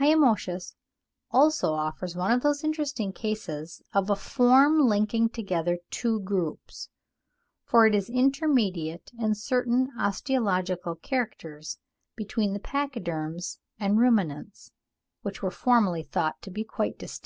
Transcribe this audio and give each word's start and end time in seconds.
Hyomoschus, 0.00 0.74
also, 1.30 1.74
offers 1.74 2.16
one 2.16 2.30
of 2.30 2.40
those 2.42 2.64
interesting 2.64 3.12
cases 3.12 3.82
of 3.92 4.08
a 4.08 4.16
form 4.16 4.80
linking 4.88 5.28
together 5.28 5.78
two 5.90 6.18
groups, 6.20 6.88
for 7.62 7.84
it 7.86 7.94
is 7.94 8.08
intermediate 8.08 9.12
in 9.18 9.34
certain 9.34 9.90
osteological 10.00 10.94
characters 10.94 11.76
between 12.16 12.54
the 12.54 12.58
pachyderms 12.58 13.58
and 13.78 13.98
ruminants, 13.98 14.72
which 15.20 15.42
were 15.42 15.50
formerly 15.50 16.02
thought 16.02 16.40
to 16.40 16.50
be 16.50 16.64
quite 16.64 16.98
distinct. 16.98 17.24